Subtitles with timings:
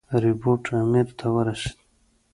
[0.23, 1.77] رپوټ امیر ته ورسېد.